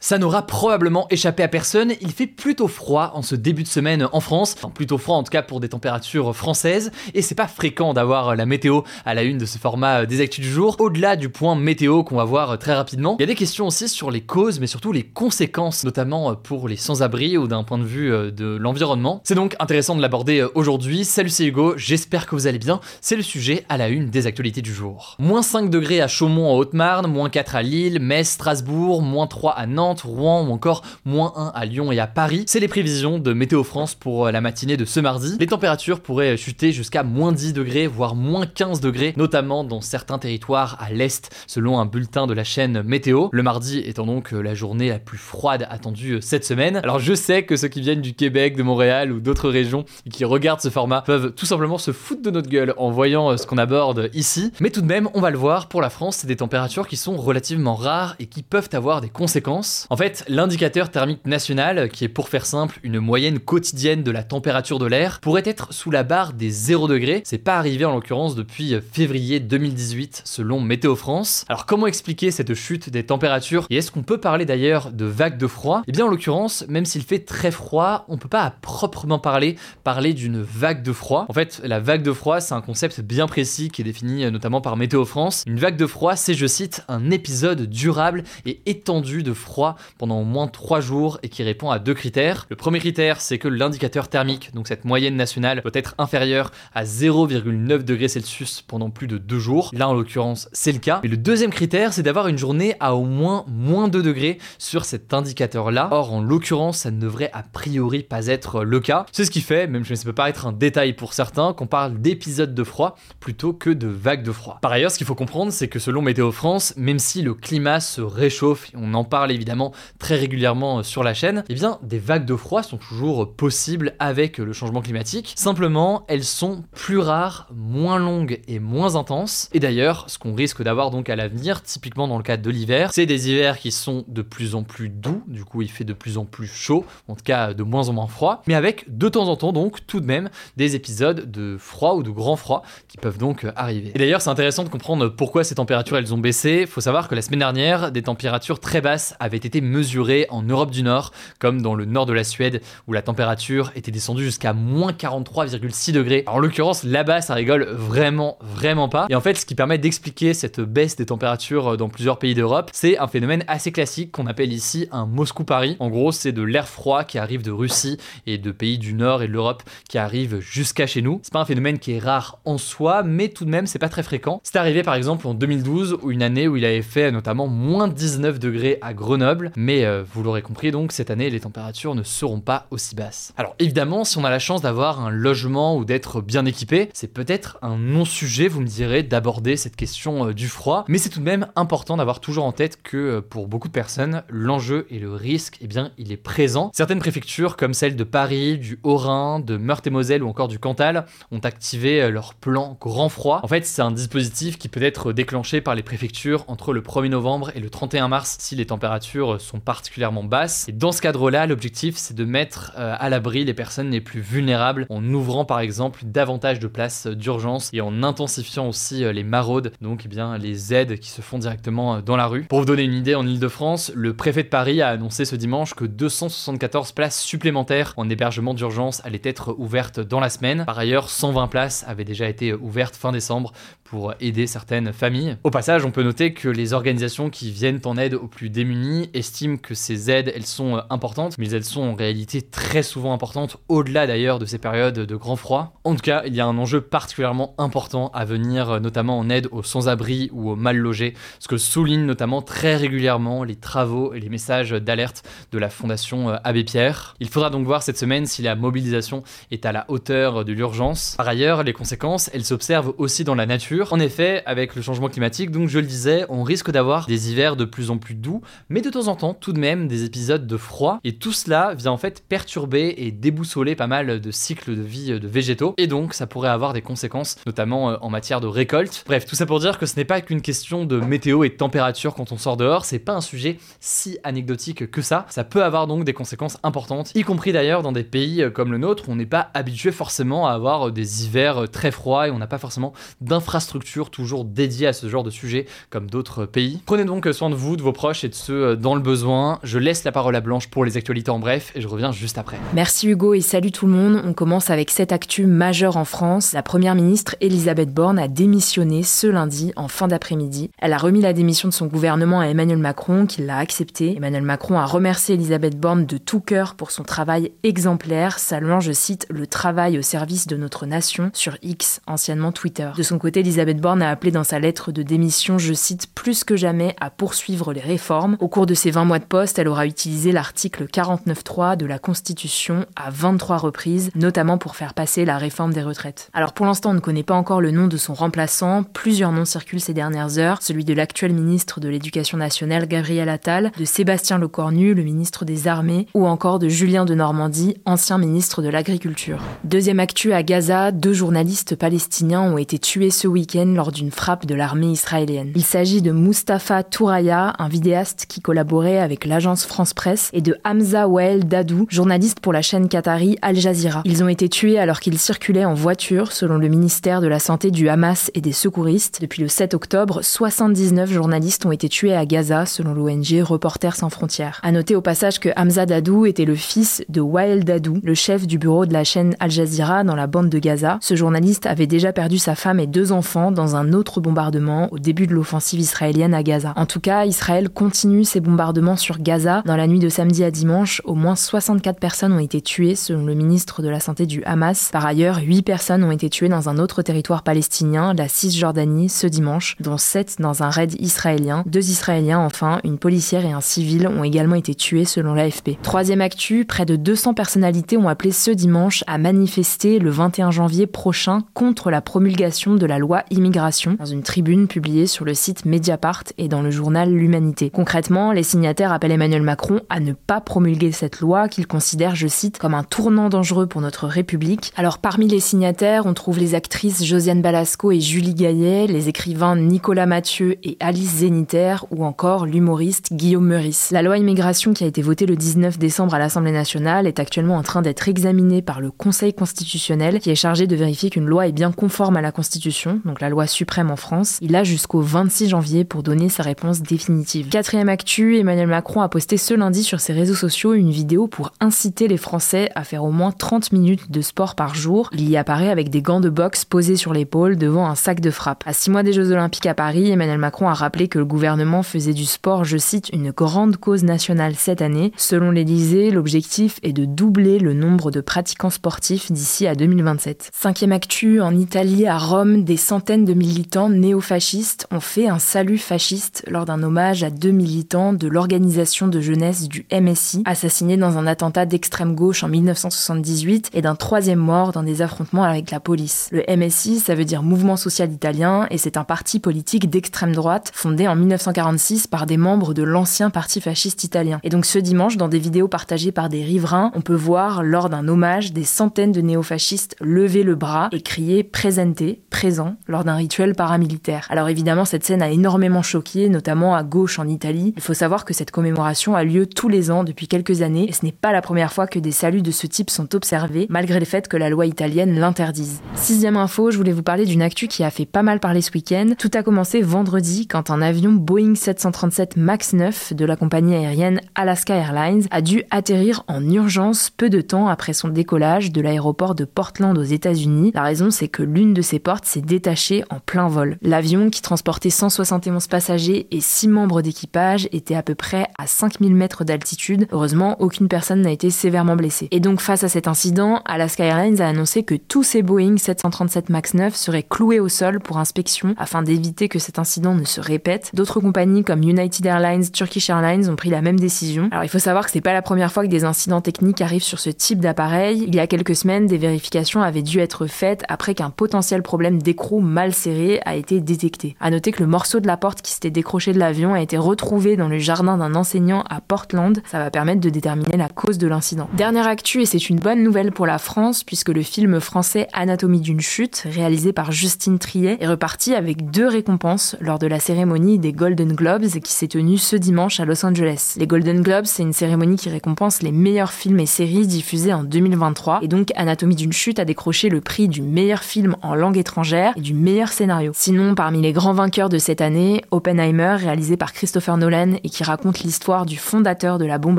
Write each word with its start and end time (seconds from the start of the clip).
Ça 0.00 0.16
n'aura 0.16 0.46
probablement 0.46 1.08
échappé 1.10 1.42
à 1.42 1.48
personne, 1.48 1.92
il 2.00 2.12
fait 2.12 2.28
plutôt 2.28 2.68
froid 2.68 3.10
en 3.14 3.22
ce 3.22 3.34
début 3.34 3.64
de 3.64 3.68
semaine 3.68 4.06
en 4.12 4.20
France, 4.20 4.54
enfin 4.56 4.70
plutôt 4.70 4.96
froid 4.96 5.16
en 5.16 5.24
tout 5.24 5.32
cas 5.32 5.42
pour 5.42 5.58
des 5.58 5.68
températures 5.68 6.36
françaises, 6.36 6.92
et 7.14 7.22
c'est 7.22 7.34
pas 7.34 7.48
fréquent 7.48 7.94
d'avoir 7.94 8.36
la 8.36 8.46
météo 8.46 8.82
à 9.04 9.14
la 9.14 9.24
une 9.24 9.38
de 9.38 9.44
ce 9.44 9.58
format 9.58 10.06
des 10.06 10.20
actus 10.20 10.44
du 10.44 10.52
jour. 10.52 10.76
Au-delà 10.78 11.16
du 11.16 11.30
point 11.30 11.56
météo 11.56 12.04
qu'on 12.04 12.14
va 12.14 12.22
voir 12.22 12.60
très 12.60 12.74
rapidement, 12.74 13.16
il 13.18 13.22
y 13.22 13.24
a 13.24 13.26
des 13.26 13.34
questions 13.34 13.66
aussi 13.66 13.88
sur 13.88 14.12
les 14.12 14.20
causes, 14.20 14.60
mais 14.60 14.68
surtout 14.68 14.92
les 14.92 15.02
conséquences, 15.02 15.82
notamment 15.82 16.36
pour 16.36 16.68
les 16.68 16.76
sans-abri 16.76 17.36
ou 17.36 17.48
d'un 17.48 17.64
point 17.64 17.78
de 17.78 17.84
vue 17.84 18.30
de 18.30 18.56
l'environnement. 18.56 19.20
C'est 19.24 19.34
donc 19.34 19.56
intéressant 19.58 19.96
de 19.96 20.00
l'aborder 20.00 20.46
aujourd'hui. 20.54 21.04
Salut 21.04 21.28
c'est 21.28 21.46
Hugo, 21.46 21.74
j'espère 21.76 22.26
que 22.26 22.36
vous 22.36 22.46
allez 22.46 22.60
bien, 22.60 22.78
c'est 23.00 23.16
le 23.16 23.22
sujet 23.22 23.64
à 23.68 23.76
la 23.76 23.88
une 23.88 24.10
des 24.10 24.28
actualités 24.28 24.62
du 24.62 24.72
jour. 24.72 25.16
Moins 25.18 25.42
5 25.42 25.70
degrés 25.70 26.00
à 26.00 26.06
Chaumont 26.06 26.52
en 26.52 26.56
Haute-Marne, 26.56 27.08
moins 27.08 27.30
4 27.30 27.56
à 27.56 27.62
Lille, 27.62 27.98
Metz, 27.98 28.28
Strasbourg, 28.28 29.02
moins 29.02 29.26
3 29.26 29.54
à 29.54 29.66
Nantes, 29.66 29.87
Rouen 29.96 30.46
ou 30.46 30.52
encore 30.52 30.82
moins 31.04 31.32
1 31.36 31.52
à 31.54 31.64
Lyon 31.64 31.92
et 31.92 31.98
à 31.98 32.06
Paris. 32.06 32.44
C'est 32.46 32.60
les 32.60 32.68
prévisions 32.68 33.18
de 33.18 33.32
Météo 33.32 33.64
France 33.64 33.94
pour 33.94 34.30
la 34.30 34.40
matinée 34.40 34.76
de 34.76 34.84
ce 34.84 35.00
mardi. 35.00 35.36
Les 35.40 35.46
températures 35.46 36.00
pourraient 36.00 36.36
chuter 36.36 36.72
jusqu'à 36.72 37.02
moins 37.02 37.32
10 37.32 37.52
degrés, 37.52 37.86
voire 37.86 38.14
moins 38.14 38.46
15 38.46 38.80
degrés, 38.80 39.14
notamment 39.16 39.64
dans 39.64 39.80
certains 39.80 40.18
territoires 40.18 40.76
à 40.80 40.90
l'est, 40.90 41.30
selon 41.46 41.78
un 41.78 41.86
bulletin 41.86 42.26
de 42.26 42.34
la 42.34 42.44
chaîne 42.44 42.82
Météo. 42.82 43.28
Le 43.32 43.42
mardi 43.42 43.78
étant 43.78 44.06
donc 44.06 44.32
la 44.32 44.54
journée 44.54 44.88
la 44.88 44.98
plus 44.98 45.18
froide 45.18 45.66
attendue 45.70 46.18
cette 46.20 46.44
semaine. 46.44 46.80
Alors 46.82 46.98
je 46.98 47.14
sais 47.14 47.44
que 47.44 47.56
ceux 47.56 47.68
qui 47.68 47.80
viennent 47.80 48.00
du 48.00 48.14
Québec, 48.14 48.56
de 48.56 48.62
Montréal 48.62 49.12
ou 49.12 49.20
d'autres 49.20 49.48
régions 49.50 49.84
et 50.06 50.10
qui 50.10 50.24
regardent 50.24 50.60
ce 50.60 50.70
format 50.70 51.02
peuvent 51.02 51.32
tout 51.32 51.46
simplement 51.46 51.78
se 51.78 51.92
foutre 51.92 52.22
de 52.22 52.30
notre 52.30 52.48
gueule 52.48 52.74
en 52.76 52.90
voyant 52.90 53.36
ce 53.36 53.46
qu'on 53.46 53.58
aborde 53.58 54.10
ici. 54.14 54.52
Mais 54.60 54.70
tout 54.70 54.80
de 54.80 54.86
même, 54.86 55.08
on 55.14 55.20
va 55.20 55.30
le 55.30 55.38
voir, 55.38 55.68
pour 55.68 55.80
la 55.80 55.90
France, 55.90 56.16
c'est 56.16 56.26
des 56.26 56.36
températures 56.36 56.88
qui 56.88 56.96
sont 56.96 57.16
relativement 57.16 57.74
rares 57.74 58.16
et 58.18 58.26
qui 58.26 58.42
peuvent 58.42 58.68
avoir 58.72 59.00
des 59.00 59.08
conséquences. 59.08 59.77
En 59.90 59.96
fait, 59.96 60.24
l'indicateur 60.28 60.90
thermique 60.90 61.26
national, 61.26 61.88
qui 61.88 62.04
est 62.04 62.08
pour 62.08 62.28
faire 62.28 62.46
simple 62.46 62.78
une 62.82 62.98
moyenne 63.00 63.38
quotidienne 63.38 64.02
de 64.02 64.10
la 64.10 64.22
température 64.22 64.78
de 64.78 64.86
l'air, 64.86 65.20
pourrait 65.20 65.42
être 65.44 65.72
sous 65.72 65.90
la 65.90 66.02
barre 66.02 66.32
des 66.32 66.50
0 66.50 66.88
degrés. 66.88 67.22
C'est 67.24 67.38
pas 67.38 67.56
arrivé 67.56 67.84
en 67.84 67.94
l'occurrence 67.94 68.34
depuis 68.34 68.74
février 68.92 69.40
2018 69.40 70.22
selon 70.24 70.60
Météo 70.60 70.96
France. 70.96 71.44
Alors 71.48 71.66
comment 71.66 71.86
expliquer 71.86 72.30
cette 72.30 72.54
chute 72.54 72.90
des 72.90 73.04
températures? 73.04 73.66
Et 73.70 73.76
est-ce 73.76 73.90
qu'on 73.90 74.02
peut 74.02 74.18
parler 74.18 74.44
d'ailleurs 74.44 74.92
de 74.92 75.04
vague 75.04 75.38
de 75.38 75.46
froid? 75.46 75.82
Eh 75.86 75.92
bien 75.92 76.06
en 76.06 76.08
l'occurrence, 76.08 76.64
même 76.68 76.84
s'il 76.84 77.02
fait 77.02 77.20
très 77.20 77.50
froid, 77.50 78.04
on 78.08 78.18
peut 78.18 78.28
pas 78.28 78.42
à 78.42 78.50
proprement 78.50 79.18
parler 79.18 79.56
parler 79.84 80.14
d'une 80.14 80.40
vague 80.40 80.82
de 80.82 80.92
froid. 80.92 81.26
En 81.28 81.32
fait, 81.32 81.60
la 81.64 81.80
vague 81.80 82.02
de 82.02 82.12
froid, 82.12 82.40
c'est 82.40 82.54
un 82.54 82.60
concept 82.60 83.00
bien 83.00 83.26
précis 83.26 83.68
qui 83.68 83.82
est 83.82 83.84
défini 83.84 84.30
notamment 84.30 84.60
par 84.60 84.76
Météo 84.76 85.04
France. 85.04 85.44
Une 85.46 85.58
vague 85.58 85.76
de 85.76 85.86
froid, 85.86 86.16
c'est 86.16 86.34
je 86.34 86.46
cite 86.46 86.84
un 86.88 87.10
épisode 87.10 87.62
durable 87.62 88.24
et 88.46 88.60
étendu 88.66 89.22
de 89.22 89.32
froid 89.32 89.67
pendant 89.98 90.20
au 90.20 90.24
moins 90.24 90.48
3 90.48 90.80
jours 90.80 91.18
et 91.22 91.28
qui 91.28 91.42
répond 91.42 91.70
à 91.70 91.78
deux 91.78 91.94
critères. 91.94 92.46
Le 92.50 92.56
premier 92.56 92.78
critère, 92.78 93.20
c'est 93.20 93.38
que 93.38 93.48
l'indicateur 93.48 94.08
thermique, 94.08 94.54
donc 94.54 94.68
cette 94.68 94.84
moyenne 94.84 95.16
nationale, 95.16 95.60
doit 95.62 95.72
être 95.74 95.94
inférieur 95.98 96.50
à 96.74 96.84
0,9 96.84 97.82
degrés 97.82 98.08
Celsius 98.08 98.62
pendant 98.62 98.90
plus 98.90 99.06
de 99.06 99.18
2 99.18 99.38
jours. 99.38 99.70
Là, 99.74 99.88
en 99.88 99.94
l'occurrence, 99.94 100.48
c'est 100.52 100.72
le 100.72 100.78
cas. 100.78 101.00
Et 101.02 101.08
le 101.08 101.16
deuxième 101.16 101.50
critère, 101.50 101.92
c'est 101.92 102.02
d'avoir 102.02 102.28
une 102.28 102.38
journée 102.38 102.74
à 102.80 102.94
au 102.94 103.04
moins 103.04 103.44
moins 103.48 103.88
2 103.88 104.02
degrés 104.02 104.38
sur 104.58 104.84
cet 104.84 105.12
indicateur-là. 105.14 105.88
Or, 105.90 106.12
en 106.12 106.22
l'occurrence, 106.22 106.78
ça 106.78 106.90
ne 106.90 107.00
devrait 107.00 107.30
a 107.32 107.42
priori 107.42 108.02
pas 108.02 108.26
être 108.26 108.64
le 108.64 108.80
cas. 108.80 109.06
C'est 109.12 109.24
ce 109.24 109.30
qui 109.30 109.40
fait, 109.40 109.66
même 109.66 109.84
si 109.84 109.96
ça 109.96 110.04
peut 110.04 110.12
paraître 110.12 110.46
un 110.46 110.52
détail 110.52 110.92
pour 110.92 111.12
certains, 111.12 111.52
qu'on 111.52 111.66
parle 111.66 112.00
d'épisodes 112.00 112.54
de 112.54 112.64
froid 112.64 112.96
plutôt 113.20 113.52
que 113.52 113.70
de 113.70 113.88
vagues 113.88 114.22
de 114.22 114.32
froid. 114.32 114.58
Par 114.62 114.72
ailleurs, 114.72 114.90
ce 114.90 114.98
qu'il 114.98 115.06
faut 115.06 115.14
comprendre, 115.14 115.52
c'est 115.52 115.68
que 115.68 115.78
selon 115.78 116.02
Météo 116.02 116.32
France, 116.32 116.74
même 116.76 116.98
si 116.98 117.22
le 117.22 117.34
climat 117.34 117.80
se 117.80 118.00
réchauffe, 118.00 118.70
on 118.74 118.94
en 118.94 119.04
parle 119.04 119.32
évidemment 119.32 119.57
très 119.98 120.16
régulièrement 120.16 120.82
sur 120.82 121.02
la 121.02 121.14
chaîne, 121.14 121.44
eh 121.48 121.54
bien 121.54 121.78
des 121.82 121.98
vagues 121.98 122.24
de 122.24 122.36
froid 122.36 122.62
sont 122.62 122.78
toujours 122.78 123.34
possibles 123.34 123.94
avec 123.98 124.38
le 124.38 124.52
changement 124.52 124.80
climatique. 124.80 125.34
Simplement, 125.36 126.04
elles 126.08 126.24
sont 126.24 126.64
plus 126.72 126.98
rares, 126.98 127.48
moins 127.54 127.98
longues 127.98 128.40
et 128.48 128.58
moins 128.58 128.96
intenses. 128.96 129.48
Et 129.52 129.60
d'ailleurs, 129.60 130.04
ce 130.08 130.18
qu'on 130.18 130.34
risque 130.34 130.62
d'avoir 130.62 130.90
donc 130.90 131.10
à 131.10 131.16
l'avenir, 131.16 131.62
typiquement 131.62 132.08
dans 132.08 132.16
le 132.16 132.22
cadre 132.22 132.42
de 132.42 132.50
l'hiver, 132.50 132.90
c'est 132.92 133.06
des 133.06 133.30
hivers 133.30 133.58
qui 133.58 133.70
sont 133.70 134.04
de 134.08 134.22
plus 134.22 134.54
en 134.54 134.62
plus 134.62 134.88
doux, 134.88 135.22
du 135.26 135.44
coup 135.44 135.62
il 135.62 135.70
fait 135.70 135.84
de 135.84 135.92
plus 135.92 136.18
en 136.18 136.24
plus 136.24 136.46
chaud, 136.46 136.84
en 137.08 137.14
tout 137.14 137.24
cas 137.24 137.54
de 137.54 137.62
moins 137.62 137.88
en 137.88 137.92
moins 137.92 138.06
froid, 138.06 138.42
mais 138.46 138.54
avec 138.54 138.84
de 138.88 139.08
temps 139.08 139.28
en 139.28 139.36
temps 139.36 139.52
donc 139.52 139.86
tout 139.86 140.00
de 140.00 140.06
même 140.06 140.30
des 140.56 140.76
épisodes 140.76 141.30
de 141.30 141.56
froid 141.58 141.94
ou 141.94 142.02
de 142.02 142.10
grand 142.10 142.36
froid 142.36 142.62
qui 142.88 142.96
peuvent 142.96 143.18
donc 143.18 143.46
arriver. 143.56 143.92
Et 143.94 143.98
d'ailleurs 143.98 144.20
c'est 144.20 144.30
intéressant 144.30 144.64
de 144.64 144.68
comprendre 144.68 145.08
pourquoi 145.08 145.44
ces 145.44 145.54
températures 145.56 145.96
elles 145.96 146.14
ont 146.14 146.18
baissé. 146.18 146.66
Faut 146.66 146.80
savoir 146.80 147.08
que 147.08 147.14
la 147.14 147.22
semaine 147.22 147.40
dernière, 147.40 147.92
des 147.92 148.02
températures 148.02 148.60
très 148.60 148.80
basses 148.80 149.14
avaient 149.20 149.36
été 149.36 149.47
mesurées 149.60 150.26
en 150.30 150.42
Europe 150.42 150.70
du 150.70 150.82
Nord, 150.82 151.12
comme 151.38 151.62
dans 151.62 151.74
le 151.74 151.84
nord 151.84 152.06
de 152.06 152.12
la 152.12 152.24
Suède, 152.24 152.60
où 152.86 152.92
la 152.92 153.02
température 153.02 153.72
était 153.74 153.90
descendue 153.90 154.24
jusqu'à 154.24 154.52
moins 154.52 154.92
43,6 154.92 155.92
degrés. 155.92 156.22
Alors, 156.26 156.36
en 156.36 156.40
l'occurrence, 156.40 156.84
là-bas, 156.84 157.20
ça 157.20 157.34
rigole 157.34 157.64
vraiment, 157.64 158.38
vraiment 158.40 158.88
pas. 158.88 159.06
Et 159.08 159.14
en 159.14 159.20
fait, 159.20 159.36
ce 159.36 159.46
qui 159.46 159.54
permet 159.54 159.78
d'expliquer 159.78 160.34
cette 160.34 160.60
baisse 160.60 160.96
des 160.96 161.06
températures 161.06 161.76
dans 161.76 161.88
plusieurs 161.88 162.18
pays 162.18 162.34
d'Europe, 162.34 162.70
c'est 162.72 162.98
un 162.98 163.08
phénomène 163.08 163.44
assez 163.48 163.72
classique 163.72 164.12
qu'on 164.12 164.26
appelle 164.26 164.52
ici 164.52 164.88
un 164.92 165.06
Moscou-Paris. 165.06 165.76
En 165.80 165.88
gros, 165.88 166.12
c'est 166.12 166.32
de 166.32 166.42
l'air 166.42 166.68
froid 166.68 167.04
qui 167.04 167.18
arrive 167.18 167.42
de 167.42 167.50
Russie 167.50 167.98
et 168.26 168.38
de 168.38 168.50
pays 168.50 168.78
du 168.78 168.94
Nord 168.94 169.22
et 169.22 169.28
de 169.28 169.32
l'Europe 169.32 169.62
qui 169.88 169.98
arrive 169.98 170.40
jusqu'à 170.40 170.86
chez 170.86 171.02
nous. 171.02 171.20
C'est 171.22 171.32
pas 171.32 171.40
un 171.40 171.44
phénomène 171.44 171.78
qui 171.78 171.92
est 171.92 171.98
rare 171.98 172.38
en 172.44 172.58
soi, 172.58 173.02
mais 173.02 173.28
tout 173.28 173.44
de 173.44 173.50
même, 173.50 173.66
c'est 173.66 173.78
pas 173.78 173.88
très 173.88 174.02
fréquent. 174.02 174.40
C'est 174.42 174.56
arrivé 174.56 174.82
par 174.82 174.94
exemple 174.94 175.26
en 175.26 175.34
2012, 175.34 175.98
ou 176.02 176.10
une 176.10 176.22
année 176.22 176.48
où 176.48 176.56
il 176.56 176.64
avait 176.64 176.82
fait 176.82 177.10
notamment 177.10 177.46
moins 177.46 177.88
19 177.88 178.38
degrés 178.38 178.78
à 178.82 178.94
Grenoble, 178.94 179.37
mais 179.56 179.84
euh, 179.84 180.02
vous 180.02 180.22
l'aurez 180.22 180.42
compris 180.42 180.70
donc, 180.70 180.92
cette 180.92 181.10
année, 181.10 181.30
les 181.30 181.40
températures 181.40 181.94
ne 181.94 182.02
seront 182.02 182.40
pas 182.40 182.66
aussi 182.70 182.94
basses. 182.94 183.32
Alors 183.36 183.54
évidemment, 183.58 184.04
si 184.04 184.18
on 184.18 184.24
a 184.24 184.30
la 184.30 184.38
chance 184.38 184.62
d'avoir 184.62 185.00
un 185.00 185.10
logement 185.10 185.76
ou 185.76 185.84
d'être 185.84 186.20
bien 186.20 186.44
équipé, 186.44 186.88
c'est 186.92 187.12
peut-être 187.12 187.58
un 187.62 187.76
non-sujet, 187.76 188.48
vous 188.48 188.60
me 188.60 188.66
direz, 188.66 189.02
d'aborder 189.02 189.56
cette 189.56 189.76
question 189.76 190.28
euh, 190.28 190.34
du 190.34 190.48
froid, 190.48 190.84
mais 190.88 190.98
c'est 190.98 191.08
tout 191.08 191.20
de 191.20 191.24
même 191.24 191.48
important 191.56 191.96
d'avoir 191.96 192.20
toujours 192.20 192.44
en 192.44 192.52
tête 192.52 192.82
que 192.82 192.96
euh, 192.96 193.20
pour 193.20 193.48
beaucoup 193.48 193.68
de 193.68 193.72
personnes, 193.72 194.22
l'enjeu 194.28 194.86
et 194.90 194.98
le 194.98 195.12
risque, 195.12 195.58
eh 195.60 195.66
bien, 195.66 195.92
il 195.98 196.12
est 196.12 196.16
présent. 196.16 196.70
Certaines 196.74 196.98
préfectures, 196.98 197.56
comme 197.56 197.74
celle 197.74 197.96
de 197.96 198.04
Paris, 198.04 198.58
du 198.58 198.78
Haut-Rhin, 198.82 199.40
de 199.40 199.56
Meurthe-et-Moselle 199.56 200.22
ou 200.22 200.28
encore 200.28 200.48
du 200.48 200.58
Cantal, 200.58 201.06
ont 201.30 201.40
activé 201.40 202.10
leur 202.10 202.34
plan 202.34 202.76
grand 202.80 203.08
froid. 203.08 203.40
En 203.42 203.48
fait, 203.48 203.66
c'est 203.66 203.82
un 203.82 203.90
dispositif 203.90 204.58
qui 204.58 204.68
peut 204.68 204.82
être 204.82 205.12
déclenché 205.12 205.60
par 205.60 205.74
les 205.74 205.82
préfectures 205.82 206.44
entre 206.48 206.72
le 206.72 206.80
1er 206.80 207.08
novembre 207.08 207.50
et 207.54 207.60
le 207.60 207.70
31 207.70 208.08
mars 208.08 208.36
si 208.40 208.56
les 208.56 208.66
températures 208.66 209.27
sont 209.36 209.60
particulièrement 209.60 210.24
basses. 210.24 210.66
Et 210.68 210.72
dans 210.72 210.92
ce 210.92 211.02
cadre-là, 211.02 211.46
l'objectif, 211.46 211.96
c'est 211.96 212.14
de 212.14 212.24
mettre 212.24 212.72
euh, 212.78 212.94
à 212.98 213.10
l'abri 213.10 213.44
les 213.44 213.52
personnes 213.52 213.90
les 213.90 214.00
plus 214.00 214.20
vulnérables 214.20 214.86
en 214.88 215.04
ouvrant 215.12 215.44
par 215.44 215.60
exemple 215.60 216.00
davantage 216.04 216.60
de 216.60 216.66
places 216.66 217.06
d'urgence 217.06 217.68
et 217.72 217.80
en 217.80 218.02
intensifiant 218.02 218.68
aussi 218.68 219.04
euh, 219.04 219.12
les 219.12 219.24
maraudes, 219.24 219.72
donc 219.80 220.02
eh 220.04 220.08
bien 220.08 220.38
les 220.38 220.72
aides 220.72 220.98
qui 220.98 221.10
se 221.10 221.20
font 221.20 221.38
directement 221.38 221.96
euh, 221.96 222.00
dans 222.00 222.16
la 222.16 222.26
rue. 222.26 222.44
Pour 222.44 222.60
vous 222.60 222.64
donner 222.64 222.84
une 222.84 222.94
idée, 222.94 223.14
en 223.14 223.26
Ile-de-France, 223.26 223.92
le 223.94 224.14
préfet 224.14 224.42
de 224.42 224.48
Paris 224.48 224.80
a 224.80 224.88
annoncé 224.88 225.24
ce 225.24 225.36
dimanche 225.36 225.74
que 225.74 225.84
274 225.84 226.92
places 226.92 227.20
supplémentaires 227.20 227.94
en 227.96 228.08
hébergement 228.08 228.54
d'urgence 228.54 229.04
allaient 229.04 229.20
être 229.24 229.54
ouvertes 229.58 230.00
dans 230.00 230.20
la 230.20 230.30
semaine. 230.30 230.64
Par 230.64 230.78
ailleurs, 230.78 231.10
120 231.10 231.48
places 231.48 231.84
avaient 231.86 232.04
déjà 232.04 232.28
été 232.28 232.54
ouvertes 232.54 232.96
fin 232.96 233.12
décembre 233.12 233.52
pour 233.84 234.12
aider 234.20 234.46
certaines 234.46 234.92
familles. 234.92 235.36
Au 235.44 235.50
passage, 235.50 235.84
on 235.84 235.90
peut 235.90 236.02
noter 236.02 236.34
que 236.34 236.48
les 236.48 236.72
organisations 236.74 237.30
qui 237.30 237.50
viennent 237.50 237.80
en 237.84 237.96
aide 237.96 238.14
aux 238.14 238.26
plus 238.26 238.50
démunis 238.50 239.10
estiment 239.18 239.56
que 239.56 239.74
ces 239.74 240.10
aides, 240.10 240.32
elles 240.34 240.46
sont 240.46 240.76
euh, 240.76 240.80
importantes, 240.90 241.36
mais 241.38 241.50
elles 241.50 241.64
sont 241.64 241.82
en 241.82 241.94
réalité 241.94 242.42
très 242.42 242.82
souvent 242.82 243.12
importantes, 243.12 243.58
au-delà 243.68 244.06
d'ailleurs 244.06 244.38
de 244.38 244.46
ces 244.46 244.58
périodes 244.58 245.00
de 245.00 245.16
grand 245.16 245.36
froid. 245.36 245.78
En 245.84 245.94
tout 245.94 246.02
cas, 246.02 246.22
il 246.26 246.34
y 246.34 246.40
a 246.40 246.46
un 246.46 246.56
enjeu 246.58 246.80
particulièrement 246.80 247.54
important 247.58 248.10
à 248.14 248.24
venir, 248.24 248.70
euh, 248.70 248.80
notamment 248.80 249.18
en 249.18 249.28
aide 249.28 249.48
aux 249.52 249.62
sans-abri 249.62 250.30
ou 250.32 250.50
aux 250.50 250.56
mal 250.56 250.76
logés, 250.76 251.14
ce 251.38 251.48
que 251.48 251.56
soulignent 251.56 252.06
notamment 252.06 252.42
très 252.42 252.76
régulièrement 252.76 253.44
les 253.44 253.56
travaux 253.56 254.14
et 254.14 254.20
les 254.20 254.28
messages 254.28 254.70
d'alerte 254.70 255.22
de 255.52 255.58
la 255.58 255.70
Fondation 255.70 256.30
euh, 256.30 256.36
Abbé 256.44 256.64
Pierre. 256.64 257.16
Il 257.20 257.28
faudra 257.28 257.50
donc 257.50 257.66
voir 257.66 257.82
cette 257.82 257.98
semaine 257.98 258.26
si 258.26 258.42
la 258.42 258.54
mobilisation 258.54 259.22
est 259.50 259.66
à 259.66 259.72
la 259.72 259.84
hauteur 259.88 260.44
de 260.44 260.52
l'urgence. 260.52 261.14
Par 261.16 261.28
ailleurs, 261.28 261.62
les 261.62 261.72
conséquences, 261.72 262.30
elles 262.32 262.44
s'observent 262.44 262.94
aussi 262.98 263.24
dans 263.24 263.34
la 263.34 263.46
nature. 263.46 263.92
En 263.92 264.00
effet, 264.00 264.42
avec 264.46 264.74
le 264.74 264.82
changement 264.82 265.08
climatique, 265.08 265.50
donc 265.50 265.68
je 265.68 265.78
le 265.78 265.86
disais, 265.86 266.24
on 266.28 266.42
risque 266.42 266.70
d'avoir 266.70 267.06
des 267.06 267.30
hivers 267.30 267.56
de 267.56 267.64
plus 267.64 267.90
en 267.90 267.98
plus 267.98 268.14
doux, 268.14 268.40
mais 268.68 268.80
de 268.80 268.90
temps 268.90 269.07
en 269.07 269.07
tout 269.16 269.52
de 269.52 269.58
même, 269.58 269.88
des 269.88 270.04
épisodes 270.04 270.46
de 270.46 270.56
froid. 270.56 271.00
Et 271.04 271.16
tout 271.16 271.32
cela 271.32 271.74
vient 271.74 271.92
en 271.92 271.96
fait 271.96 272.24
perturber 272.28 272.94
et 272.98 273.10
déboussoler 273.10 273.74
pas 273.74 273.86
mal 273.86 274.20
de 274.20 274.30
cycles 274.30 274.76
de 274.76 274.82
vie 274.82 275.18
de 275.18 275.28
végétaux. 275.28 275.74
Et 275.78 275.86
donc, 275.86 276.14
ça 276.14 276.26
pourrait 276.26 276.48
avoir 276.48 276.72
des 276.72 276.82
conséquences, 276.82 277.36
notamment 277.46 277.90
euh, 277.90 277.96
en 278.00 278.10
matière 278.10 278.40
de 278.40 278.46
récolte. 278.46 279.04
Bref, 279.06 279.24
tout 279.26 279.36
ça 279.36 279.46
pour 279.46 279.60
dire 279.60 279.78
que 279.78 279.86
ce 279.86 279.96
n'est 279.96 280.04
pas 280.04 280.20
qu'une 280.20 280.42
question 280.42 280.84
de 280.84 280.98
météo 280.98 281.44
et 281.44 281.48
de 281.48 281.54
température 281.54 282.14
quand 282.14 282.32
on 282.32 282.38
sort 282.38 282.56
dehors. 282.56 282.84
C'est 282.84 282.98
pas 282.98 283.14
un 283.14 283.20
sujet 283.20 283.58
si 283.80 284.18
anecdotique 284.24 284.90
que 284.90 285.02
ça. 285.02 285.26
Ça 285.28 285.44
peut 285.44 285.64
avoir 285.64 285.86
donc 285.86 286.04
des 286.04 286.12
conséquences 286.12 286.58
importantes, 286.62 287.12
y 287.14 287.22
compris 287.22 287.52
d'ailleurs 287.52 287.82
dans 287.82 287.92
des 287.92 288.04
pays 288.04 288.42
euh, 288.42 288.50
comme 288.50 288.72
le 288.72 288.78
nôtre 288.78 289.08
où 289.08 289.12
on 289.12 289.16
n'est 289.16 289.26
pas 289.26 289.50
habitué 289.54 289.92
forcément 289.92 290.46
à 290.46 290.52
avoir 290.52 290.92
des 290.92 291.24
hivers 291.24 291.70
très 291.70 291.90
froids 291.90 292.28
et 292.28 292.30
on 292.30 292.38
n'a 292.38 292.46
pas 292.46 292.58
forcément 292.58 292.92
d'infrastructures 293.20 294.10
toujours 294.10 294.44
dédiées 294.44 294.86
à 294.86 294.92
ce 294.92 295.08
genre 295.08 295.22
de 295.22 295.30
sujet 295.30 295.66
comme 295.90 296.10
d'autres 296.10 296.46
pays. 296.46 296.80
Prenez 296.86 297.04
donc 297.04 297.26
soin 297.32 297.50
de 297.50 297.54
vous, 297.54 297.76
de 297.76 297.82
vos 297.82 297.92
proches 297.92 298.24
et 298.24 298.28
de 298.28 298.34
ceux 298.34 298.64
euh, 298.64 298.76
dans 298.88 298.94
le 298.94 299.02
besoin. 299.02 299.58
Je 299.64 299.78
laisse 299.78 300.04
la 300.04 300.12
parole 300.12 300.34
à 300.34 300.40
Blanche 300.40 300.68
pour 300.68 300.82
les 300.82 300.96
actualités 300.96 301.30
en 301.30 301.38
bref 301.38 301.72
et 301.74 301.82
je 301.82 301.88
reviens 301.88 302.10
juste 302.10 302.38
après. 302.38 302.56
Merci 302.72 303.06
Hugo 303.06 303.34
et 303.34 303.42
salut 303.42 303.70
tout 303.70 303.86
le 303.86 303.92
monde. 303.92 304.22
On 304.24 304.32
commence 304.32 304.70
avec 304.70 304.88
cette 304.88 305.12
actu 305.12 305.44
majeure 305.44 305.98
en 305.98 306.06
France. 306.06 306.54
La 306.54 306.62
première 306.62 306.94
ministre 306.94 307.36
Elisabeth 307.42 307.92
Borne 307.92 308.18
a 308.18 308.28
démissionné 308.28 309.02
ce 309.02 309.26
lundi 309.26 309.74
en 309.76 309.88
fin 309.88 310.08
d'après-midi. 310.08 310.70
Elle 310.78 310.94
a 310.94 310.96
remis 310.96 311.20
la 311.20 311.34
démission 311.34 311.68
de 311.68 311.74
son 311.74 311.84
gouvernement 311.84 312.40
à 312.40 312.46
Emmanuel 312.46 312.78
Macron 312.78 313.26
qui 313.26 313.42
l'a 313.42 313.58
accepté. 313.58 314.16
Emmanuel 314.16 314.44
Macron 314.44 314.78
a 314.78 314.86
remercié 314.86 315.34
Elisabeth 315.34 315.78
Borne 315.78 316.06
de 316.06 316.16
tout 316.16 316.40
cœur 316.40 316.74
pour 316.74 316.90
son 316.90 317.02
travail 317.02 317.52
exemplaire, 317.64 318.38
saluant, 318.38 318.80
je 318.80 318.92
cite, 318.92 319.26
le 319.28 319.46
travail 319.46 319.98
au 319.98 320.02
service 320.02 320.46
de 320.46 320.56
notre 320.56 320.86
nation 320.86 321.30
sur 321.34 321.58
X, 321.60 322.00
anciennement 322.06 322.52
Twitter. 322.52 322.88
De 322.96 323.02
son 323.02 323.18
côté, 323.18 323.40
Elisabeth 323.40 323.82
Borne 323.82 324.00
a 324.00 324.08
appelé 324.08 324.30
dans 324.30 324.44
sa 324.44 324.58
lettre 324.58 324.92
de 324.92 325.02
démission, 325.02 325.58
je 325.58 325.74
cite, 325.74 326.06
plus 326.14 326.42
que 326.42 326.56
jamais 326.56 326.96
à 327.00 327.10
poursuivre 327.10 327.74
les 327.74 327.82
réformes. 327.82 328.38
Au 328.40 328.48
cours 328.48 328.64
de 328.64 328.77
ses 328.78 328.90
20 328.90 329.04
mois 329.04 329.18
de 329.18 329.24
poste, 329.24 329.58
elle 329.58 329.68
aura 329.68 329.86
utilisé 329.86 330.32
l'article 330.32 330.86
49.3 330.86 331.76
de 331.76 331.84
la 331.84 331.98
Constitution 331.98 332.86
à 332.96 333.10
23 333.10 333.58
reprises, 333.58 334.10
notamment 334.14 334.56
pour 334.56 334.76
faire 334.76 334.94
passer 334.94 335.24
la 335.24 335.36
réforme 335.36 335.72
des 335.72 335.82
retraites. 335.82 336.30
Alors 336.32 336.52
pour 336.52 336.64
l'instant, 336.64 336.90
on 336.90 336.94
ne 336.94 337.00
connaît 337.00 337.24
pas 337.24 337.34
encore 337.34 337.60
le 337.60 337.72
nom 337.72 337.88
de 337.88 337.96
son 337.96 338.14
remplaçant. 338.14 338.84
Plusieurs 338.84 339.32
noms 339.32 339.44
circulent 339.44 339.80
ces 339.80 339.94
dernières 339.94 340.38
heures. 340.38 340.62
Celui 340.62 340.84
de 340.84 340.94
l'actuel 340.94 341.32
ministre 341.32 341.80
de 341.80 341.88
l'Éducation 341.88 342.38
nationale, 342.38 342.86
Gabriel 342.86 343.28
Attal, 343.28 343.72
de 343.76 343.84
Sébastien 343.84 344.38
Lecornu, 344.38 344.94
le 344.94 345.02
ministre 345.02 345.44
des 345.44 345.66
Armées, 345.66 346.06
ou 346.14 346.26
encore 346.26 346.60
de 346.60 346.68
Julien 346.68 347.04
de 347.04 347.14
Normandie, 347.14 347.76
ancien 347.84 348.16
ministre 348.18 348.62
de 348.62 348.68
l'Agriculture. 348.68 349.40
Deuxième 349.64 350.00
actu 350.00 350.32
à 350.32 350.44
Gaza, 350.44 350.92
deux 350.92 351.12
journalistes 351.12 351.74
palestiniens 351.74 352.42
ont 352.42 352.58
été 352.58 352.78
tués 352.78 353.10
ce 353.10 353.26
week-end 353.26 353.72
lors 353.74 353.90
d'une 353.90 354.12
frappe 354.12 354.46
de 354.46 354.54
l'armée 354.54 354.92
israélienne. 354.92 355.52
Il 355.56 355.64
s'agit 355.64 356.00
de 356.00 356.12
Mustafa 356.12 356.84
Touraya, 356.84 357.54
un 357.58 357.68
vidéaste 357.68 358.26
qui 358.28 358.40
collaborait 358.68 358.98
avec 358.98 359.24
l'agence 359.24 359.64
France 359.64 359.94
Presse, 359.94 360.28
et 360.34 360.42
de 360.42 360.58
Hamza 360.62 361.08
Wael 361.08 361.46
Dadou, 361.46 361.86
journaliste 361.88 362.40
pour 362.40 362.52
la 362.52 362.60
chaîne 362.60 362.88
qatari 362.88 363.38
Al 363.40 363.56
Jazeera. 363.56 364.02
Ils 364.04 364.22
ont 364.22 364.28
été 364.28 364.50
tués 364.50 364.78
alors 364.78 365.00
qu'ils 365.00 365.18
circulaient 365.18 365.64
en 365.64 365.72
voiture, 365.72 366.32
selon 366.32 366.58
le 366.58 366.68
ministère 366.68 367.22
de 367.22 367.28
la 367.28 367.38
Santé 367.38 367.70
du 367.70 367.88
Hamas 367.88 368.30
et 368.34 368.42
des 368.42 368.52
secouristes. 368.52 369.20
Depuis 369.22 369.40
le 369.40 369.48
7 369.48 369.72
octobre, 369.72 370.20
79 370.22 371.10
journalistes 371.10 371.64
ont 371.64 371.72
été 371.72 371.88
tués 371.88 372.14
à 372.14 372.26
Gaza, 372.26 372.66
selon 372.66 372.92
l'ONG 372.92 373.40
Reporters 373.42 373.96
sans 373.96 374.10
frontières. 374.10 374.60
À 374.62 374.70
noter 374.70 374.94
au 374.94 375.00
passage 375.00 375.40
que 375.40 375.48
Hamza 375.56 375.86
Dadou 375.86 376.26
était 376.26 376.44
le 376.44 376.54
fils 376.54 377.02
de 377.08 377.22
Wael 377.22 377.64
Dadou, 377.64 378.00
le 378.02 378.14
chef 378.14 378.46
du 378.46 378.58
bureau 378.58 378.84
de 378.84 378.92
la 378.92 379.04
chaîne 379.04 379.34
Al 379.40 379.50
Jazeera 379.50 380.04
dans 380.04 380.16
la 380.16 380.26
bande 380.26 380.50
de 380.50 380.58
Gaza. 380.58 380.98
Ce 381.00 381.16
journaliste 381.16 381.64
avait 381.64 381.86
déjà 381.86 382.12
perdu 382.12 382.36
sa 382.36 382.54
femme 382.54 382.80
et 382.80 382.86
deux 382.86 383.12
enfants 383.12 383.50
dans 383.50 383.76
un 383.76 383.94
autre 383.94 384.20
bombardement 384.20 384.88
au 384.92 384.98
début 384.98 385.26
de 385.26 385.32
l'offensive 385.32 385.80
israélienne 385.80 386.34
à 386.34 386.42
Gaza. 386.42 386.74
En 386.76 386.84
tout 386.84 387.00
cas, 387.00 387.24
Israël 387.24 387.70
continue 387.70 388.24
ses 388.24 388.40
bombardements 388.40 388.57
sur 388.96 389.18
Gaza. 389.20 389.62
Dans 389.66 389.76
la 389.76 389.86
nuit 389.86 390.00
de 390.00 390.08
samedi 390.08 390.42
à 390.42 390.50
dimanche, 390.50 391.00
au 391.04 391.14
moins 391.14 391.36
64 391.36 392.00
personnes 392.00 392.32
ont 392.32 392.38
été 392.38 392.60
tuées, 392.60 392.96
selon 392.96 393.24
le 393.24 393.34
ministre 393.34 393.82
de 393.82 393.88
la 393.88 394.00
Santé 394.00 394.26
du 394.26 394.42
Hamas. 394.44 394.90
Par 394.92 395.06
ailleurs, 395.06 395.38
8 395.40 395.62
personnes 395.62 396.02
ont 396.02 396.10
été 396.10 396.28
tuées 396.28 396.48
dans 396.48 396.68
un 396.68 396.78
autre 396.78 397.02
territoire 397.02 397.44
palestinien, 397.44 398.14
la 398.14 398.26
Cisjordanie, 398.26 399.08
ce 399.08 399.28
dimanche, 399.28 399.76
dont 399.80 399.96
7 399.96 400.36
dans 400.40 400.62
un 400.62 400.70
raid 400.70 400.94
israélien. 401.00 401.62
Deux 401.66 401.90
Israéliens, 401.90 402.40
enfin, 402.40 402.80
une 402.82 402.98
policière 402.98 403.44
et 403.44 403.52
un 403.52 403.60
civil 403.60 404.08
ont 404.08 404.24
également 404.24 404.56
été 404.56 404.74
tués, 404.74 405.04
selon 405.04 405.34
l'AFP. 405.34 405.80
Troisième 405.82 406.20
actu, 406.20 406.64
près 406.64 406.84
de 406.84 406.96
200 406.96 407.34
personnalités 407.34 407.96
ont 407.96 408.08
appelé 408.08 408.32
ce 408.32 408.50
dimanche 408.50 409.04
à 409.06 409.18
manifester 409.18 410.00
le 410.00 410.10
21 410.10 410.50
janvier 410.50 410.86
prochain 410.86 411.44
contre 411.54 411.90
la 411.90 412.00
promulgation 412.00 412.74
de 412.74 412.86
la 412.86 412.98
loi 412.98 413.22
immigration, 413.30 413.96
dans 413.98 414.04
une 414.04 414.22
tribune 414.22 414.66
publiée 414.66 415.06
sur 415.06 415.24
le 415.24 415.34
site 415.34 415.64
Mediapart 415.64 416.24
et 416.38 416.48
dans 416.48 416.62
le 416.62 416.70
journal 416.70 417.12
L'Humanité. 417.12 417.70
Concrètement, 417.70 418.32
les 418.32 418.47
signataires 418.48 418.92
appellent 418.92 419.12
Emmanuel 419.12 419.42
Macron 419.42 419.80
à 419.88 420.00
ne 420.00 420.12
pas 420.12 420.40
promulguer 420.40 420.90
cette 420.90 421.20
loi 421.20 421.48
qu'ils 421.48 421.66
considèrent, 421.66 422.14
je 422.14 422.26
cite, 422.26 422.58
comme 422.58 422.74
un 422.74 422.82
tournant 422.82 423.28
dangereux 423.28 423.66
pour 423.66 423.80
notre 423.80 424.06
République. 424.06 424.72
Alors 424.76 424.98
parmi 424.98 425.28
les 425.28 425.40
signataires, 425.40 426.06
on 426.06 426.14
trouve 426.14 426.38
les 426.38 426.54
actrices 426.54 427.04
Josiane 427.04 427.42
Balasco 427.42 427.92
et 427.92 428.00
Julie 428.00 428.34
Gaillet, 428.34 428.86
les 428.86 429.08
écrivains 429.08 429.56
Nicolas 429.56 430.06
Mathieu 430.06 430.56
et 430.62 430.76
Alice 430.80 431.16
Zéniter 431.16 431.76
ou 431.90 432.04
encore 432.04 432.46
l'humoriste 432.46 433.12
Guillaume 433.12 433.46
Meurice. 433.46 433.90
La 433.90 434.02
loi 434.02 434.18
immigration 434.18 434.72
qui 434.72 434.84
a 434.84 434.86
été 434.86 435.02
votée 435.02 435.26
le 435.26 435.36
19 435.36 435.78
décembre 435.78 436.14
à 436.14 436.18
l'Assemblée 436.18 436.52
nationale 436.52 437.06
est 437.06 437.20
actuellement 437.20 437.56
en 437.56 437.62
train 437.62 437.82
d'être 437.82 438.08
examinée 438.08 438.62
par 438.62 438.80
le 438.80 438.90
Conseil 438.90 439.34
constitutionnel 439.34 440.20
qui 440.20 440.30
est 440.30 440.34
chargé 440.34 440.66
de 440.66 440.76
vérifier 440.76 441.10
qu'une 441.10 441.26
loi 441.26 441.46
est 441.46 441.52
bien 441.52 441.72
conforme 441.72 442.16
à 442.16 442.22
la 442.22 442.32
Constitution, 442.32 443.00
donc 443.04 443.20
la 443.20 443.28
loi 443.28 443.46
suprême 443.46 443.90
en 443.90 443.96
France. 443.96 444.38
Il 444.40 444.56
a 444.56 444.64
jusqu'au 444.64 445.00
26 445.00 445.50
janvier 445.50 445.84
pour 445.84 446.02
donner 446.02 446.28
sa 446.28 446.42
réponse 446.42 446.80
définitive. 446.80 447.48
Quatrième 447.48 447.88
actu, 447.88 448.37
Emmanuel 448.38 448.68
Macron 448.68 449.00
a 449.00 449.08
posté 449.08 449.36
ce 449.36 449.54
lundi 449.54 449.82
sur 449.82 450.00
ses 450.00 450.12
réseaux 450.12 450.34
sociaux 450.34 450.74
une 450.74 450.90
vidéo 450.90 451.26
pour 451.26 451.52
inciter 451.60 452.08
les 452.08 452.16
Français 452.16 452.70
à 452.74 452.84
faire 452.84 453.04
au 453.04 453.10
moins 453.10 453.32
30 453.32 453.72
minutes 453.72 454.10
de 454.10 454.20
sport 454.20 454.54
par 454.54 454.74
jour. 454.74 455.10
Il 455.12 455.28
y 455.28 455.36
apparaît 455.36 455.70
avec 455.70 455.90
des 455.90 456.02
gants 456.02 456.20
de 456.20 456.28
boxe 456.28 456.64
posés 456.64 456.96
sur 456.96 457.12
l'épaule 457.12 457.56
devant 457.56 457.86
un 457.88 457.94
sac 457.94 458.20
de 458.20 458.30
frappe. 458.30 458.62
À 458.66 458.72
six 458.72 458.90
mois 458.90 459.02
des 459.02 459.12
Jeux 459.12 459.32
Olympiques 459.32 459.66
à 459.66 459.74
Paris, 459.74 460.10
Emmanuel 460.10 460.38
Macron 460.38 460.68
a 460.68 460.74
rappelé 460.74 461.08
que 461.08 461.18
le 461.18 461.24
gouvernement 461.24 461.82
faisait 461.82 462.12
du 462.12 462.24
sport, 462.24 462.64
je 462.64 462.78
cite, 462.78 463.10
une 463.12 463.32
grande 463.32 463.76
cause 463.76 464.04
nationale 464.04 464.54
cette 464.54 464.82
année. 464.82 465.12
Selon 465.16 465.50
l'Élysée, 465.50 466.10
l'objectif 466.10 466.78
est 466.82 466.92
de 466.92 467.04
doubler 467.04 467.58
le 467.58 467.74
nombre 467.74 468.10
de 468.10 468.20
pratiquants 468.20 468.70
sportifs 468.70 469.32
d'ici 469.32 469.66
à 469.66 469.74
2027. 469.74 470.50
Cinquième 470.52 470.92
actu, 470.92 471.40
en 471.40 471.56
Italie, 471.56 472.06
à 472.06 472.18
Rome, 472.18 472.64
des 472.64 472.76
centaines 472.76 473.24
de 473.24 473.34
militants 473.34 473.88
néofascistes 473.88 474.86
ont 474.90 475.00
fait 475.00 475.28
un 475.28 475.38
salut 475.38 475.78
fasciste 475.78 476.44
lors 476.48 476.64
d'un 476.64 476.82
hommage 476.82 477.24
à 477.24 477.30
deux 477.30 477.50
militants 477.50 478.12
de 478.12 478.27
l'organisation 478.28 479.08
de 479.08 479.20
jeunesse 479.20 479.68
du 479.68 479.86
MSI, 479.92 480.42
assassinés 480.44 480.96
dans 480.96 481.18
un 481.18 481.26
attentat 481.26 481.66
d'extrême 481.66 482.14
gauche 482.14 482.44
en 482.44 482.48
1978 482.48 483.70
et 483.74 483.82
d'un 483.82 483.94
troisième 483.94 484.38
mort 484.38 484.72
dans 484.72 484.82
des 484.82 485.02
affrontements 485.02 485.44
avec 485.44 485.70
la 485.70 485.80
police. 485.80 486.28
Le 486.30 486.44
MSI, 486.48 487.00
ça 487.00 487.14
veut 487.14 487.24
dire 487.24 487.42
Mouvement 487.42 487.76
Social 487.76 488.12
Italien 488.12 488.66
et 488.70 488.78
c'est 488.78 488.96
un 488.96 489.04
parti 489.04 489.40
politique 489.40 489.90
d'extrême 489.90 490.34
droite 490.34 490.70
fondé 490.74 491.08
en 491.08 491.16
1946 491.16 492.06
par 492.06 492.26
des 492.26 492.36
membres 492.36 492.74
de 492.74 492.82
l'ancien 492.82 493.30
parti 493.30 493.60
fasciste 493.60 494.04
italien. 494.04 494.40
Et 494.42 494.50
donc 494.50 494.64
ce 494.64 494.78
dimanche, 494.78 495.16
dans 495.16 495.28
des 495.28 495.38
vidéos 495.38 495.68
partagées 495.68 496.12
par 496.12 496.28
des 496.28 496.42
riverains, 496.42 496.92
on 496.94 497.00
peut 497.00 497.14
voir 497.14 497.62
lors 497.62 497.88
d'un 497.88 498.08
hommage 498.08 498.52
des 498.52 498.64
centaines 498.64 499.12
de 499.12 499.20
néofascistes 499.20 499.96
lever 500.00 500.42
le 500.42 500.54
bras 500.54 500.88
et 500.92 501.00
crier 501.00 501.42
presente, 501.44 502.02
présent, 502.30 502.76
lors 502.86 503.04
d'un 503.04 503.16
rituel 503.16 503.54
paramilitaire. 503.54 504.26
Alors 504.30 504.48
évidemment, 504.48 504.84
cette 504.84 505.04
scène 505.04 505.22
a 505.22 505.30
énormément 505.30 505.82
choqué, 505.82 506.28
notamment 506.28 506.74
à 506.74 506.82
gauche 506.82 507.18
en 507.18 507.28
Italie. 507.28 507.72
Il 507.76 507.82
faut 507.82 507.94
savoir 507.94 508.17
que 508.24 508.34
cette 508.34 508.50
commémoration 508.50 509.16
a 509.16 509.24
lieu 509.24 509.46
tous 509.46 509.68
les 509.68 509.90
ans 509.90 510.04
depuis 510.04 510.28
quelques 510.28 510.62
années 510.62 510.88
et 510.88 510.92
ce 510.92 511.04
n'est 511.04 511.12
pas 511.12 511.32
la 511.32 511.42
première 511.42 511.72
fois 511.72 511.86
que 511.86 511.98
des 511.98 512.12
saluts 512.12 512.42
de 512.42 512.50
ce 512.50 512.66
type 512.66 512.90
sont 512.90 513.14
observés, 513.14 513.66
malgré 513.68 513.98
le 513.98 514.04
fait 514.04 514.28
que 514.28 514.36
la 514.36 514.50
loi 514.50 514.66
italienne 514.66 515.18
l'interdise. 515.18 515.80
Sixième 515.94 516.36
info, 516.36 516.70
je 516.70 516.76
voulais 516.76 516.92
vous 516.92 517.02
parler 517.02 517.24
d'une 517.24 517.42
actu 517.42 517.68
qui 517.68 517.84
a 517.84 517.90
fait 517.90 518.06
pas 518.06 518.22
mal 518.22 518.40
parler 518.40 518.62
ce 518.62 518.72
week-end. 518.72 519.10
Tout 519.18 519.30
a 519.34 519.42
commencé 519.42 519.80
vendredi 519.80 520.46
quand 520.46 520.70
un 520.70 520.82
avion 520.82 521.12
Boeing 521.12 521.54
737 521.54 522.36
MAX 522.36 522.72
9 522.72 523.14
de 523.14 523.24
la 523.24 523.36
compagnie 523.36 523.74
aérienne 523.74 524.20
Alaska 524.34 524.74
Airlines 524.74 525.26
a 525.30 525.40
dû 525.40 525.62
atterrir 525.70 526.24
en 526.28 526.42
urgence 526.48 527.10
peu 527.10 527.30
de 527.30 527.40
temps 527.40 527.68
après 527.68 527.92
son 527.92 528.08
décollage 528.08 528.72
de 528.72 528.80
l'aéroport 528.80 529.34
de 529.34 529.44
Portland 529.44 529.96
aux 529.96 530.02
États-Unis. 530.02 530.72
La 530.74 530.82
raison, 530.82 531.10
c'est 531.10 531.28
que 531.28 531.42
l'une 531.42 531.74
de 531.74 531.82
ses 531.82 531.98
portes 531.98 532.24
s'est 532.24 532.40
détachée 532.40 533.04
en 533.10 533.20
plein 533.20 533.48
vol. 533.48 533.78
L'avion, 533.82 534.30
qui 534.30 534.42
transportait 534.42 534.90
171 534.90 535.66
passagers 535.66 536.26
et 536.30 536.40
6 536.40 536.68
membres 536.68 537.02
d'équipage, 537.02 537.68
était 537.72 537.94
à 537.98 538.02
peu 538.02 538.14
près 538.14 538.46
à 538.58 538.66
5000 538.66 539.14
mètres 539.14 539.44
d'altitude. 539.44 540.06
Heureusement, 540.12 540.56
aucune 540.60 540.88
personne 540.88 541.22
n'a 541.22 541.30
été 541.30 541.50
sévèrement 541.50 541.96
blessée. 541.96 542.28
Et 542.30 542.40
donc 542.40 542.60
face 542.60 542.84
à 542.84 542.88
cet 542.88 543.08
incident, 543.08 543.60
Alaska 543.64 544.04
Airlines 544.04 544.40
a 544.40 544.48
annoncé 544.48 544.84
que 544.84 544.94
tous 544.94 545.22
ces 545.22 545.42
Boeing 545.42 545.76
737 545.76 546.48
MAX 546.48 546.74
9 546.74 546.94
seraient 546.94 547.22
cloués 547.22 547.60
au 547.60 547.68
sol 547.68 548.00
pour 548.00 548.18
inspection 548.18 548.74
afin 548.78 549.02
d'éviter 549.02 549.48
que 549.48 549.58
cet 549.58 549.78
incident 549.78 550.14
ne 550.14 550.24
se 550.24 550.40
répète. 550.40 550.90
D'autres 550.94 551.20
compagnies 551.20 551.64
comme 551.64 551.82
United 551.82 552.24
Airlines, 552.24 552.70
Turkish 552.70 553.10
Airlines 553.10 553.50
ont 553.50 553.56
pris 553.56 553.70
la 553.70 553.82
même 553.82 553.98
décision. 553.98 554.48
Alors 554.50 554.64
il 554.64 554.68
faut 554.68 554.78
savoir 554.78 555.04
que 555.04 555.10
c'est 555.10 555.20
pas 555.20 555.32
la 555.32 555.42
première 555.42 555.72
fois 555.72 555.84
que 555.84 555.90
des 555.90 556.04
incidents 556.04 556.40
techniques 556.40 556.80
arrivent 556.80 557.02
sur 557.02 557.18
ce 557.18 557.30
type 557.30 557.60
d'appareil. 557.60 558.24
Il 558.26 558.34
y 558.34 558.40
a 558.40 558.46
quelques 558.46 558.76
semaines, 558.76 559.06
des 559.06 559.18
vérifications 559.18 559.82
avaient 559.82 560.02
dû 560.02 560.20
être 560.20 560.46
faites 560.46 560.84
après 560.88 561.14
qu'un 561.14 561.30
potentiel 561.30 561.82
problème 561.82 562.22
d'écrou 562.22 562.60
mal 562.60 562.94
serré 562.94 563.40
a 563.44 563.56
été 563.56 563.80
détecté. 563.80 564.36
À 564.40 564.50
noter 564.50 564.72
que 564.72 564.82
le 564.82 564.88
morceau 564.88 565.20
de 565.20 565.26
la 565.26 565.36
porte 565.36 565.62
qui 565.62 565.72
s'était 565.72 565.90
décroché 565.90 566.32
de 566.32 566.38
l'avion 566.38 566.74
a 566.74 566.80
été 566.80 566.96
retrouvé 566.96 567.56
dans 567.56 567.68
le 567.68 567.78
jardin 567.88 568.18
d'un 568.18 568.34
enseignant 568.34 568.84
à 568.90 569.00
Portland. 569.00 569.62
Ça 569.70 569.78
va 569.78 569.90
permettre 569.90 570.20
de 570.20 570.28
déterminer 570.28 570.76
la 570.76 570.90
cause 570.90 571.16
de 571.16 571.26
l'incident. 571.26 571.70
Dernière 571.72 572.06
actu, 572.06 572.42
et 572.42 572.44
c'est 572.44 572.68
une 572.68 572.78
bonne 572.78 573.02
nouvelle 573.02 573.32
pour 573.32 573.46
la 573.46 573.56
France, 573.56 574.04
puisque 574.04 574.28
le 574.28 574.42
film 574.42 574.78
français 574.78 575.26
Anatomie 575.32 575.80
d'une 575.80 576.02
chute, 576.02 576.44
réalisé 576.44 576.92
par 576.92 577.12
Justine 577.12 577.58
Triet, 577.58 577.96
est 577.98 578.06
reparti 578.06 578.54
avec 578.54 578.90
deux 578.90 579.08
récompenses 579.08 579.74
lors 579.80 579.98
de 579.98 580.06
la 580.06 580.20
cérémonie 580.20 580.78
des 580.78 580.92
Golden 580.92 581.32
Globes 581.32 581.64
qui 581.82 581.94
s'est 581.94 582.08
tenue 582.08 582.36
ce 582.36 582.56
dimanche 582.56 583.00
à 583.00 583.06
Los 583.06 583.24
Angeles. 583.24 583.76
Les 583.78 583.86
Golden 583.86 584.20
Globes, 584.20 584.44
c'est 584.44 584.64
une 584.64 584.74
cérémonie 584.74 585.16
qui 585.16 585.30
récompense 585.30 585.80
les 585.80 585.92
meilleurs 585.92 586.32
films 586.32 586.60
et 586.60 586.66
séries 586.66 587.06
diffusés 587.06 587.54
en 587.54 587.64
2023, 587.64 588.40
et 588.42 588.48
donc 588.48 588.70
Anatomie 588.76 589.16
d'une 589.16 589.32
chute 589.32 589.58
a 589.60 589.64
décroché 589.64 590.10
le 590.10 590.20
prix 590.20 590.46
du 590.46 590.60
meilleur 590.60 591.02
film 591.02 591.36
en 591.40 591.54
langue 591.54 591.78
étrangère 591.78 592.34
et 592.36 592.42
du 592.42 592.52
meilleur 592.52 592.88
scénario. 592.88 593.32
Sinon, 593.34 593.74
parmi 593.74 594.02
les 594.02 594.12
grands 594.12 594.34
vainqueurs 594.34 594.68
de 594.68 594.76
cette 594.76 595.00
année, 595.00 595.40
Oppenheimer, 595.50 596.16
réalisé 596.18 596.58
par 596.58 596.74
Christopher 596.74 597.16
Nolan 597.16 597.54
et 597.64 597.70
qui 597.70 597.77
raconte 597.84 598.20
l'histoire 598.20 598.66
du 598.66 598.76
fondateur 598.76 599.38
de 599.38 599.44
la 599.44 599.58
bombe 599.58 599.78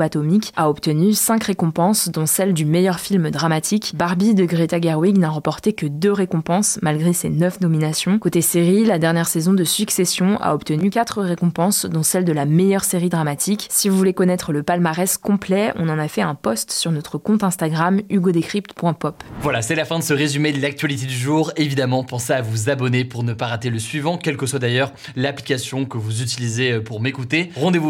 atomique, 0.00 0.52
a 0.56 0.68
obtenu 0.68 1.12
5 1.12 1.44
récompenses, 1.44 2.08
dont 2.08 2.26
celle 2.26 2.54
du 2.54 2.64
meilleur 2.64 3.00
film 3.00 3.30
dramatique. 3.30 3.92
Barbie 3.94 4.34
de 4.34 4.44
Greta 4.44 4.80
Gerwig 4.80 5.18
n'a 5.18 5.28
remporté 5.28 5.72
que 5.72 5.86
2 5.86 6.12
récompenses, 6.12 6.78
malgré 6.82 7.12
ses 7.12 7.28
9 7.28 7.60
nominations. 7.60 8.18
Côté 8.18 8.40
série, 8.40 8.84
la 8.84 8.98
dernière 8.98 9.28
saison 9.28 9.52
de 9.52 9.64
Succession 9.64 10.38
a 10.40 10.54
obtenu 10.54 10.90
4 10.90 11.22
récompenses, 11.22 11.86
dont 11.86 12.02
celle 12.02 12.24
de 12.24 12.32
la 12.32 12.46
meilleure 12.46 12.84
série 12.84 13.08
dramatique. 13.08 13.66
Si 13.70 13.88
vous 13.88 13.96
voulez 13.96 14.14
connaître 14.14 14.52
le 14.52 14.62
palmarès 14.62 15.18
complet, 15.18 15.72
on 15.76 15.88
en 15.88 15.98
a 15.98 16.08
fait 16.08 16.22
un 16.22 16.34
post 16.34 16.70
sur 16.72 16.92
notre 16.92 17.18
compte 17.18 17.44
Instagram 17.44 18.00
hugodécrypte.pop. 18.10 19.22
Voilà, 19.40 19.62
c'est 19.62 19.74
la 19.74 19.84
fin 19.84 19.98
de 19.98 20.04
ce 20.04 20.14
résumé 20.14 20.52
de 20.52 20.60
l'actualité 20.60 21.06
du 21.06 21.16
jour. 21.16 21.52
Évidemment, 21.56 22.04
pensez 22.04 22.32
à 22.32 22.42
vous 22.42 22.70
abonner 22.70 23.04
pour 23.04 23.22
ne 23.22 23.32
pas 23.32 23.46
rater 23.46 23.70
le 23.70 23.78
suivant, 23.78 24.18
quelle 24.18 24.36
que 24.36 24.46
soit 24.46 24.58
d'ailleurs 24.58 24.92
l'application 25.16 25.84
que 25.84 25.98
vous 25.98 26.22
utilisez 26.22 26.80
pour 26.80 27.00
m'écouter. 27.00 27.50
Rendez-vous 27.56 27.89